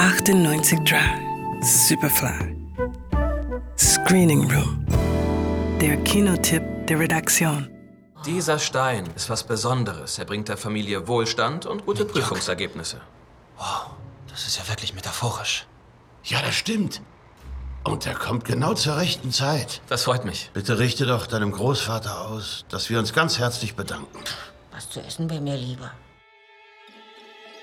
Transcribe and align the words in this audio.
98 0.00 0.78
Drive, 0.84 1.20
Superfly. 1.60 2.56
Screening 3.76 4.50
Room. 4.50 4.86
Der 5.78 5.98
Kinotipp 6.04 6.62
der 6.86 7.00
Redaktion. 7.00 7.68
Dieser 8.24 8.58
Stein 8.58 9.06
ist 9.14 9.28
was 9.28 9.44
Besonderes. 9.44 10.18
Er 10.18 10.24
bringt 10.24 10.48
der 10.48 10.56
Familie 10.56 11.06
Wohlstand 11.06 11.66
und 11.66 11.84
gute 11.84 12.06
Prüfungsergebnisse. 12.06 13.02
Wow, 13.58 13.90
das 14.30 14.46
ist 14.46 14.56
ja 14.56 14.66
wirklich 14.68 14.94
metaphorisch. 14.94 15.66
Ja, 16.24 16.40
das 16.40 16.54
stimmt. 16.54 17.02
Und 17.84 18.06
er 18.06 18.14
kommt 18.14 18.46
genau 18.46 18.72
zur 18.72 18.96
rechten 18.96 19.32
Zeit. 19.32 19.82
Das 19.90 20.04
freut 20.04 20.24
mich. 20.24 20.50
Bitte 20.54 20.78
richte 20.78 21.04
doch 21.04 21.26
deinem 21.26 21.52
Großvater 21.52 22.26
aus, 22.26 22.64
dass 22.70 22.88
wir 22.88 22.98
uns 22.98 23.12
ganz 23.12 23.38
herzlich 23.38 23.74
bedanken. 23.74 24.18
Was 24.72 24.88
zu 24.88 25.00
essen 25.00 25.28
wäre 25.28 25.42
mir 25.42 25.58
lieber. 25.58 25.90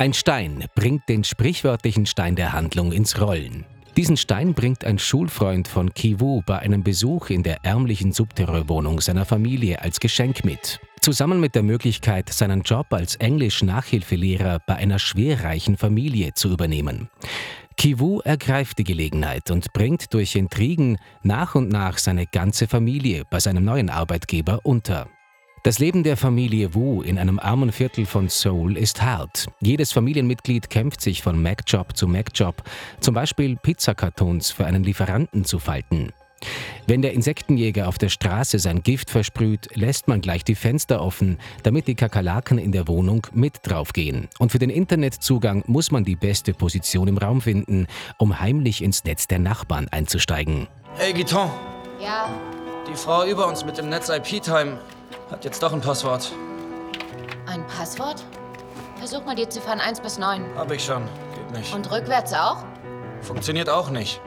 Ein 0.00 0.12
Stein 0.12 0.64
bringt 0.76 1.08
den 1.08 1.24
sprichwörtlichen 1.24 2.06
Stein 2.06 2.36
der 2.36 2.52
Handlung 2.52 2.92
ins 2.92 3.20
Rollen. 3.20 3.64
Diesen 3.96 4.16
Stein 4.16 4.54
bringt 4.54 4.84
ein 4.84 4.96
Schulfreund 4.96 5.66
von 5.66 5.92
Kiwu 5.92 6.40
bei 6.46 6.60
einem 6.60 6.84
Besuch 6.84 7.30
in 7.30 7.42
der 7.42 7.64
ärmlichen 7.64 8.12
Subterrorwohnung 8.12 9.00
seiner 9.00 9.24
Familie 9.24 9.82
als 9.82 9.98
Geschenk 9.98 10.44
mit. 10.44 10.78
Zusammen 11.00 11.40
mit 11.40 11.56
der 11.56 11.64
Möglichkeit, 11.64 12.32
seinen 12.32 12.62
Job 12.62 12.86
als 12.92 13.16
Englisch-Nachhilfelehrer 13.16 14.60
bei 14.64 14.76
einer 14.76 15.00
schwerreichen 15.00 15.76
Familie 15.76 16.32
zu 16.32 16.48
übernehmen. 16.52 17.10
Kiwu 17.76 18.20
ergreift 18.20 18.78
die 18.78 18.84
Gelegenheit 18.84 19.50
und 19.50 19.72
bringt 19.72 20.14
durch 20.14 20.36
Intrigen 20.36 20.98
nach 21.24 21.56
und 21.56 21.70
nach 21.70 21.98
seine 21.98 22.26
ganze 22.26 22.68
Familie 22.68 23.24
bei 23.28 23.40
seinem 23.40 23.64
neuen 23.64 23.90
Arbeitgeber 23.90 24.60
unter. 24.62 25.08
Das 25.64 25.80
Leben 25.80 26.04
der 26.04 26.16
Familie 26.16 26.74
Wu 26.74 27.02
in 27.02 27.18
einem 27.18 27.38
armen 27.38 27.72
Viertel 27.72 28.06
von 28.06 28.28
Seoul 28.28 28.76
ist 28.76 29.02
hart. 29.02 29.46
Jedes 29.60 29.92
Familienmitglied 29.92 30.70
kämpft 30.70 31.00
sich 31.00 31.20
von 31.20 31.42
Mac-Job 31.42 31.96
zu 31.96 32.06
Mac-Job, 32.06 32.62
zum 33.00 33.14
Beispiel 33.14 33.56
Pizzakartons 33.56 34.52
für 34.52 34.66
einen 34.66 34.84
Lieferanten 34.84 35.44
zu 35.44 35.58
falten. 35.58 36.12
Wenn 36.86 37.02
der 37.02 37.12
Insektenjäger 37.12 37.88
auf 37.88 37.98
der 37.98 38.08
Straße 38.08 38.60
sein 38.60 38.84
Gift 38.84 39.10
versprüht, 39.10 39.68
lässt 39.74 40.06
man 40.06 40.20
gleich 40.20 40.44
die 40.44 40.54
Fenster 40.54 41.02
offen, 41.02 41.38
damit 41.64 41.88
die 41.88 41.96
Kakerlaken 41.96 42.58
in 42.58 42.70
der 42.70 42.86
Wohnung 42.86 43.26
mit 43.32 43.54
draufgehen. 43.64 44.28
Und 44.38 44.52
für 44.52 44.60
den 44.60 44.70
Internetzugang 44.70 45.64
muss 45.66 45.90
man 45.90 46.04
die 46.04 46.16
beste 46.16 46.54
Position 46.54 47.08
im 47.08 47.18
Raum 47.18 47.40
finden, 47.40 47.88
um 48.18 48.38
heimlich 48.38 48.82
ins 48.82 49.02
Netz 49.02 49.26
der 49.26 49.40
Nachbarn 49.40 49.88
einzusteigen. 49.90 50.68
Hey, 50.94 51.12
Guiton, 51.12 51.50
Ja, 52.00 52.30
die 52.88 52.94
Frau 52.94 53.26
über 53.26 53.48
uns 53.48 53.64
mit 53.64 53.76
dem 53.76 53.88
Netz 53.88 54.08
IP-Time 54.08 54.78
hat 55.30 55.44
jetzt 55.44 55.62
doch 55.62 55.72
ein 55.72 55.80
Passwort. 55.80 56.32
ein 57.46 57.66
Passwort? 57.66 58.24
Versuch 58.98 59.24
mal 59.24 59.34
die 59.36 59.48
Ziffern 59.48 59.80
1 59.80 60.00
bis 60.00 60.18
9. 60.18 60.44
Hab 60.56 60.70
ich 60.72 60.84
schon. 60.84 61.04
Geht 61.34 61.50
nicht. 61.58 61.74
Und 61.74 61.90
rückwärts 61.90 62.32
auch? 62.34 62.64
Funktioniert 63.22 63.68
auch 63.68 63.90
nicht. 63.90 64.20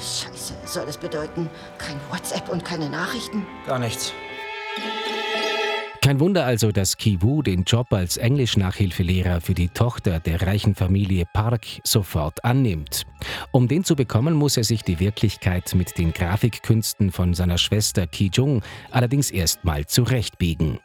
Scheiße, 0.00 0.54
soll 0.64 0.86
das 0.86 0.96
bedeuten, 0.96 1.50
kein 1.78 2.00
WhatsApp 2.10 2.48
und 2.48 2.64
keine 2.64 2.88
Nachrichten? 2.88 3.46
Gar 3.66 3.78
nichts. 3.78 4.12
Kein 6.02 6.18
Wunder 6.18 6.44
also, 6.44 6.72
dass 6.72 6.96
Kiwu 6.96 7.42
den 7.42 7.62
Job 7.62 7.92
als 7.92 8.16
Englisch-Nachhilfelehrer 8.16 9.40
für 9.40 9.54
die 9.54 9.68
Tochter 9.68 10.18
der 10.18 10.42
reichen 10.42 10.74
Familie 10.74 11.26
Park 11.32 11.64
sofort 11.84 12.44
annimmt. 12.44 13.06
Um 13.52 13.68
den 13.68 13.84
zu 13.84 13.94
bekommen, 13.94 14.34
muss 14.34 14.56
er 14.56 14.64
sich 14.64 14.82
die 14.82 14.98
Wirklichkeit 14.98 15.72
mit 15.76 15.96
den 15.98 16.12
Grafikkünsten 16.12 17.12
von 17.12 17.34
seiner 17.34 17.56
Schwester 17.56 18.08
Ki 18.08 18.32
Jung 18.34 18.62
allerdings 18.90 19.30
erstmal 19.30 19.86
zurechtbiegen. 19.86 20.80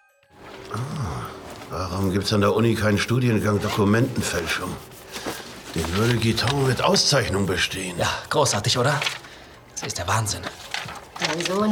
Warum 1.72 2.14
gibt's 2.14 2.31
an 2.31 2.42
der 2.42 2.56
Uni 2.56 2.76
keinen 2.76 3.00
Studiengang 3.00 3.59
Dokumentenfälschung? 3.59 4.70
Den 5.74 5.98
würde 5.98 6.18
Guiton 6.18 6.68
mit 6.68 6.84
Auszeichnung 6.84 7.48
bestehen. 7.48 7.98
Ja, 7.98 8.09
großartig, 8.30 8.78
oder? 8.78 9.00
Das 9.74 9.88
ist 9.88 9.98
der 9.98 10.08
Wahnsinn. 10.08 10.42
Dein 11.20 11.44
Sohn 11.44 11.72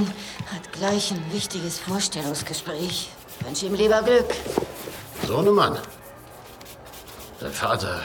hat 0.51 0.73
gleich 0.73 1.11
ein 1.11 1.21
wichtiges 1.31 1.77
Vorstellungsgespräch. 1.77 3.11
Wünsche 3.41 3.65
ihm 3.65 3.75
lieber 3.75 4.01
Glück. 4.01 4.33
Sohnemann. 5.27 5.77
Dein 7.39 7.51
Vater 7.51 8.01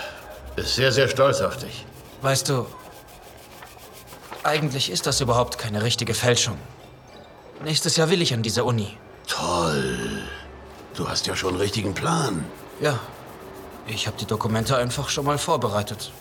ist 0.57 0.75
sehr, 0.75 0.93
sehr 0.93 1.09
stolz 1.09 1.41
auf 1.41 1.57
dich. 1.57 1.85
Weißt 2.23 2.49
du, 2.49 2.67
eigentlich 4.43 4.91
ist 4.91 5.07
das 5.07 5.21
überhaupt 5.21 5.59
keine 5.59 5.83
richtige 5.83 6.15
Fälschung. 6.15 6.57
Nächstes 7.63 7.97
Jahr 7.97 8.11
will 8.11 8.23
ich 8.23 8.33
an 8.35 8.43
diese 8.43 8.65
Uni. 8.65 8.97
Toll. 9.27 10.23
Du 10.95 11.09
hast 11.09 11.27
ja 11.27 11.37
schon 11.37 11.51
einen 11.51 11.61
richtigen 11.61 11.95
Plan. 11.95 12.45
Ja, 12.81 12.99
ich 13.87 14.07
habe 14.07 14.17
die 14.19 14.25
Dokumente 14.27 14.77
einfach 14.77 15.09
schon 15.09 15.25
mal 15.25 15.39
vorbereitet. 15.39 16.13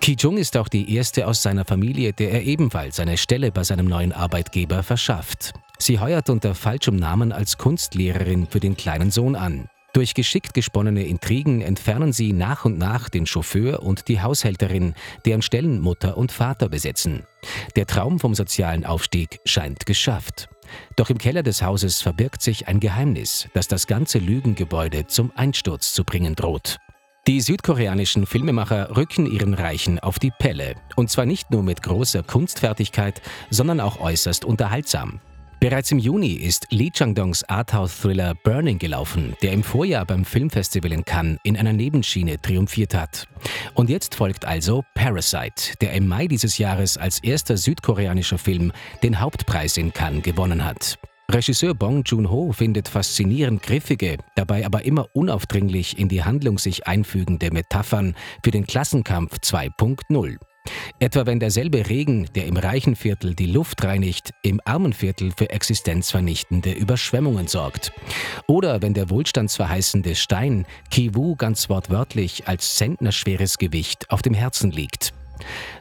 Ki 0.00 0.16
Jung 0.18 0.38
ist 0.38 0.56
auch 0.56 0.68
die 0.68 0.94
erste 0.94 1.26
aus 1.26 1.42
seiner 1.42 1.64
Familie, 1.64 2.12
der 2.12 2.32
er 2.32 2.42
ebenfalls 2.42 2.98
eine 3.00 3.18
Stelle 3.18 3.52
bei 3.52 3.64
seinem 3.64 3.86
neuen 3.86 4.12
Arbeitgeber 4.12 4.82
verschafft. 4.82 5.52
Sie 5.80 5.98
heuert 5.98 6.28
unter 6.28 6.54
falschem 6.54 6.96
Namen 6.96 7.32
als 7.32 7.56
Kunstlehrerin 7.56 8.46
für 8.46 8.60
den 8.60 8.76
kleinen 8.76 9.10
Sohn 9.10 9.34
an. 9.34 9.70
Durch 9.94 10.12
geschickt 10.12 10.52
gesponnene 10.52 11.06
Intrigen 11.06 11.62
entfernen 11.62 12.12
sie 12.12 12.34
nach 12.34 12.66
und 12.66 12.78
nach 12.78 13.08
den 13.08 13.26
Chauffeur 13.26 13.82
und 13.82 14.06
die 14.06 14.20
Haushälterin, 14.20 14.94
deren 15.24 15.40
Stellen 15.40 15.80
Mutter 15.80 16.18
und 16.18 16.32
Vater 16.32 16.68
besetzen. 16.68 17.24
Der 17.76 17.86
Traum 17.86 18.20
vom 18.20 18.34
sozialen 18.34 18.84
Aufstieg 18.84 19.40
scheint 19.46 19.86
geschafft. 19.86 20.50
Doch 20.96 21.08
im 21.08 21.16
Keller 21.16 21.42
des 21.42 21.62
Hauses 21.62 22.02
verbirgt 22.02 22.42
sich 22.42 22.68
ein 22.68 22.78
Geheimnis, 22.78 23.48
das 23.54 23.66
das 23.66 23.86
ganze 23.86 24.18
Lügengebäude 24.18 25.06
zum 25.06 25.32
Einsturz 25.34 25.94
zu 25.94 26.04
bringen 26.04 26.36
droht. 26.36 26.76
Die 27.26 27.40
südkoreanischen 27.40 28.26
Filmemacher 28.26 28.96
rücken 28.96 29.24
ihren 29.24 29.54
Reichen 29.54 29.98
auf 29.98 30.18
die 30.18 30.30
Pelle. 30.30 30.74
Und 30.94 31.10
zwar 31.10 31.24
nicht 31.24 31.50
nur 31.50 31.62
mit 31.62 31.82
großer 31.82 32.22
Kunstfertigkeit, 32.22 33.22
sondern 33.50 33.80
auch 33.80 33.98
äußerst 33.98 34.44
unterhaltsam. 34.44 35.20
Bereits 35.60 35.92
im 35.92 35.98
Juni 35.98 36.32
ist 36.32 36.68
Lee 36.70 36.90
Chang-dongs 36.90 37.44
Arthouse-Thriller 37.44 38.34
Burning 38.34 38.78
gelaufen, 38.78 39.36
der 39.42 39.52
im 39.52 39.62
Vorjahr 39.62 40.06
beim 40.06 40.24
Filmfestival 40.24 40.90
in 40.90 41.04
Cannes 41.04 41.38
in 41.42 41.54
einer 41.54 41.74
Nebenschiene 41.74 42.40
triumphiert 42.40 42.94
hat. 42.94 43.28
Und 43.74 43.90
jetzt 43.90 44.14
folgt 44.14 44.46
also 44.46 44.86
Parasite, 44.94 45.76
der 45.82 45.92
im 45.92 46.08
Mai 46.08 46.28
dieses 46.28 46.56
Jahres 46.56 46.96
als 46.96 47.18
erster 47.22 47.58
südkoreanischer 47.58 48.38
Film 48.38 48.72
den 49.02 49.20
Hauptpreis 49.20 49.76
in 49.76 49.92
Cannes 49.92 50.22
gewonnen 50.22 50.64
hat. 50.64 50.98
Regisseur 51.32 51.74
Bong 51.74 52.02
Joon-ho 52.04 52.50
findet 52.50 52.88
faszinierend 52.88 53.62
griffige, 53.62 54.18
dabei 54.34 54.66
aber 54.66 54.84
immer 54.84 55.06
unaufdringlich 55.12 55.96
in 55.96 56.08
die 56.08 56.24
Handlung 56.24 56.58
sich 56.58 56.88
einfügende 56.88 57.52
Metaphern 57.52 58.16
für 58.42 58.50
den 58.50 58.66
Klassenkampf 58.66 59.36
2.0. 59.36 60.38
Etwa 60.98 61.26
wenn 61.26 61.38
derselbe 61.38 61.88
Regen, 61.88 62.28
der 62.34 62.46
im 62.46 62.56
reichen 62.56 62.96
Viertel 62.96 63.34
die 63.36 63.46
Luft 63.46 63.84
reinigt, 63.84 64.32
im 64.42 64.60
armen 64.64 64.92
Viertel 64.92 65.32
für 65.36 65.50
existenzvernichtende 65.50 66.72
Überschwemmungen 66.72 67.46
sorgt. 67.46 67.92
Oder 68.48 68.82
wenn 68.82 68.94
der 68.94 69.08
wohlstandsverheißende 69.08 70.16
Stein 70.16 70.66
Kiwu 70.90 71.36
ganz 71.36 71.68
wortwörtlich 71.68 72.48
als 72.48 72.74
zentnerschweres 72.74 73.56
Gewicht 73.56 74.10
auf 74.10 74.20
dem 74.20 74.34
Herzen 74.34 74.72
liegt. 74.72 75.12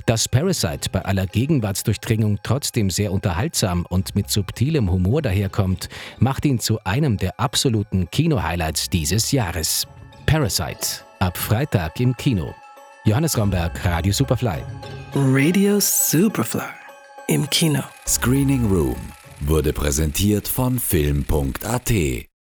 Dass 0.10 0.28
Parasite 0.28 0.90
bei 0.92 1.06
aller 1.06 1.28
Gegenwartsdurchdringung 1.28 2.40
trotzdem 2.42 2.90
sehr 2.90 3.12
unterhaltsam 3.12 3.86
und 3.90 4.16
mit 4.16 4.28
subtilem 4.32 4.90
Humor 4.90 5.22
daherkommt, 5.22 5.88
macht 6.18 6.46
ihn 6.46 6.60
zu 6.60 6.84
einem 6.84 7.18
der 7.18 7.40
absoluten 7.40 8.10
Kino-Highlights 8.10 8.90
dieses 8.90 9.32
Jahres. 9.32 9.86
Parasite, 10.26 11.04
ab 11.20 11.38
Freitag 11.38 12.00
im 12.00 12.18
Kino. 12.18 12.56
Johannes 13.06 13.38
Romberg, 13.38 13.86
Radio 13.86 14.12
Superfly. 14.12 14.64
Radio 15.14 15.80
Superfly. 15.80 16.64
Im 17.28 17.48
Kino. 17.52 17.84
Screening 18.08 18.66
Room 18.66 18.98
wurde 19.42 19.74
präsentiert 19.74 20.48
von 20.48 20.80
Film.at 20.80 22.29